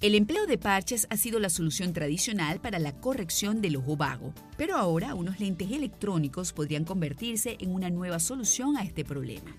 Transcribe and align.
El 0.00 0.14
empleo 0.14 0.46
de 0.46 0.56
parches 0.56 1.06
ha 1.10 1.18
sido 1.18 1.38
la 1.40 1.50
solución 1.50 1.92
tradicional 1.92 2.58
para 2.58 2.78
la 2.78 2.98
corrección 2.98 3.60
del 3.60 3.76
ojo 3.76 3.98
vago, 3.98 4.32
pero 4.56 4.78
ahora 4.78 5.14
unos 5.14 5.38
lentes 5.40 5.70
electrónicos 5.70 6.54
podrían 6.54 6.86
convertirse 6.86 7.58
en 7.60 7.70
una 7.74 7.90
nueva 7.90 8.18
solución 8.18 8.78
a 8.78 8.82
este 8.82 9.04
problema. 9.04 9.54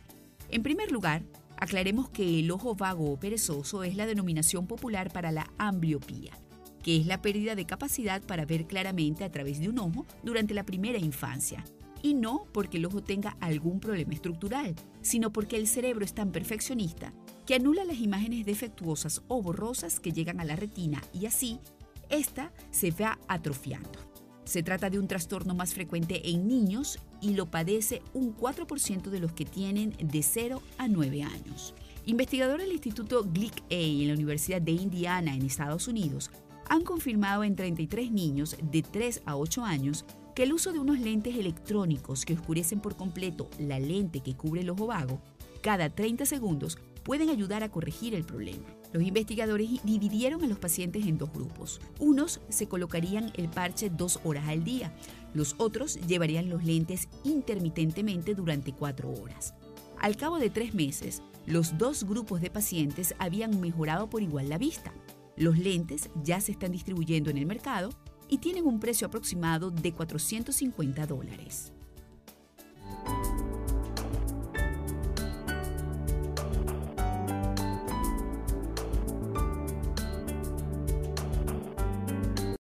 En 0.49 0.63
primer 0.63 0.91
lugar, 0.91 1.21
aclaremos 1.57 2.09
que 2.09 2.39
el 2.39 2.49
ojo 2.49 2.73
vago 2.73 3.11
o 3.11 3.19
perezoso 3.19 3.83
es 3.83 3.95
la 3.95 4.07
denominación 4.07 4.65
popular 4.65 5.13
para 5.13 5.31
la 5.31 5.53
ambliopía, 5.59 6.31
que 6.81 6.97
es 6.97 7.05
la 7.05 7.21
pérdida 7.21 7.53
de 7.53 7.65
capacidad 7.65 8.23
para 8.23 8.45
ver 8.45 8.65
claramente 8.65 9.23
a 9.23 9.31
través 9.31 9.59
de 9.59 9.69
un 9.69 9.77
ojo 9.77 10.07
durante 10.23 10.55
la 10.55 10.65
primera 10.65 10.97
infancia, 10.97 11.63
y 12.01 12.15
no 12.15 12.47
porque 12.51 12.77
el 12.77 12.87
ojo 12.87 13.03
tenga 13.03 13.37
algún 13.41 13.79
problema 13.79 14.15
estructural, 14.15 14.73
sino 15.03 15.31
porque 15.31 15.57
el 15.57 15.67
cerebro 15.67 16.03
es 16.03 16.15
tan 16.15 16.31
perfeccionista 16.31 17.13
que 17.51 17.55
anula 17.55 17.83
las 17.83 17.99
imágenes 17.99 18.45
defectuosas 18.45 19.23
o 19.27 19.41
borrosas 19.41 19.99
que 19.99 20.13
llegan 20.13 20.39
a 20.39 20.45
la 20.45 20.55
retina 20.55 21.03
y 21.11 21.25
así, 21.25 21.59
esta 22.09 22.53
se 22.69 22.91
va 22.91 23.19
atrofiando. 23.27 23.99
Se 24.45 24.63
trata 24.63 24.89
de 24.89 24.97
un 24.97 25.09
trastorno 25.09 25.53
más 25.53 25.73
frecuente 25.73 26.29
en 26.29 26.47
niños 26.47 26.97
y 27.19 27.33
lo 27.33 27.51
padece 27.51 28.03
un 28.13 28.33
4% 28.37 29.09
de 29.09 29.19
los 29.19 29.33
que 29.33 29.43
tienen 29.43 29.93
de 30.01 30.23
0 30.23 30.61
a 30.77 30.87
9 30.87 31.23
años. 31.23 31.73
Investigadores 32.05 32.67
del 32.67 32.75
Instituto 32.75 33.25
Glick 33.25 33.57
A 33.69 33.75
en 33.75 34.07
la 34.07 34.13
Universidad 34.13 34.61
de 34.61 34.71
Indiana 34.71 35.35
en 35.35 35.45
Estados 35.45 35.89
Unidos 35.89 36.31
han 36.69 36.83
confirmado 36.83 37.43
en 37.43 37.57
33 37.57 38.13
niños 38.13 38.55
de 38.71 38.81
3 38.81 39.23
a 39.25 39.35
8 39.35 39.65
años 39.65 40.05
que 40.35 40.43
el 40.43 40.53
uso 40.53 40.71
de 40.71 40.79
unos 40.79 41.01
lentes 41.01 41.35
electrónicos 41.35 42.23
que 42.23 42.35
oscurecen 42.35 42.79
por 42.79 42.95
completo 42.95 43.49
la 43.59 43.77
lente 43.77 44.21
que 44.21 44.37
cubre 44.37 44.61
el 44.61 44.69
ojo 44.69 44.87
vago 44.87 45.19
cada 45.61 45.89
30 45.89 46.25
segundos 46.25 46.77
pueden 47.03 47.29
ayudar 47.29 47.63
a 47.63 47.69
corregir 47.69 48.13
el 48.13 48.23
problema. 48.23 48.65
Los 48.93 49.03
investigadores 49.03 49.69
dividieron 49.83 50.43
a 50.43 50.47
los 50.47 50.59
pacientes 50.59 51.05
en 51.05 51.17
dos 51.17 51.31
grupos. 51.31 51.79
Unos 51.99 52.41
se 52.49 52.67
colocarían 52.67 53.31
el 53.35 53.49
parche 53.49 53.89
dos 53.89 54.19
horas 54.23 54.47
al 54.47 54.63
día, 54.63 54.93
los 55.33 55.55
otros 55.57 55.99
llevarían 56.07 56.49
los 56.49 56.63
lentes 56.63 57.07
intermitentemente 57.23 58.35
durante 58.35 58.73
cuatro 58.73 59.11
horas. 59.11 59.53
Al 59.97 60.17
cabo 60.17 60.39
de 60.39 60.49
tres 60.49 60.73
meses, 60.73 61.21
los 61.45 61.77
dos 61.77 62.03
grupos 62.03 62.41
de 62.41 62.49
pacientes 62.49 63.15
habían 63.17 63.61
mejorado 63.61 64.09
por 64.09 64.21
igual 64.21 64.49
la 64.49 64.57
vista. 64.57 64.93
Los 65.37 65.57
lentes 65.57 66.09
ya 66.23 66.41
se 66.41 66.51
están 66.51 66.71
distribuyendo 66.71 67.29
en 67.29 67.37
el 67.37 67.45
mercado 67.45 67.89
y 68.27 68.39
tienen 68.39 68.65
un 68.65 68.79
precio 68.79 69.07
aproximado 69.07 69.71
de 69.71 69.91
450 69.91 71.07
dólares. 71.07 71.73